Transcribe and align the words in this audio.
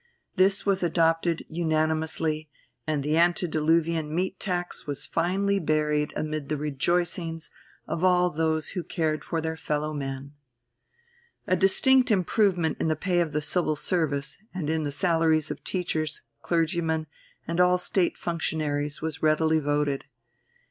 This 0.35 0.65
was 0.65 0.81
adopted 0.81 1.45
unanimously, 1.47 2.49
and 2.87 3.03
the 3.03 3.17
antediluvian 3.17 4.15
meat 4.15 4.39
tax 4.39 4.87
was 4.87 5.05
finally 5.05 5.59
buried 5.59 6.11
amid 6.15 6.49
the 6.49 6.57
rejoicings 6.57 7.51
of 7.87 8.03
all 8.03 8.31
those 8.31 8.69
who 8.69 8.81
cared 8.83 9.23
for 9.23 9.41
their 9.41 9.55
fellow 9.55 9.93
men. 9.93 10.33
A 11.45 11.55
distinct 11.55 12.09
improvement 12.09 12.77
in 12.79 12.87
the 12.87 12.95
pay 12.95 13.19
of 13.21 13.31
the 13.31 13.41
Civil 13.43 13.75
Service, 13.75 14.39
and 14.55 14.71
in 14.71 14.85
the 14.85 14.91
salaries 14.91 15.51
of 15.51 15.63
teachers, 15.63 16.23
clergymen, 16.41 17.05
and 17.47 17.59
all 17.59 17.77
State 17.77 18.17
functionaries 18.17 19.03
was 19.03 19.21
readily 19.21 19.59
voted. 19.59 20.05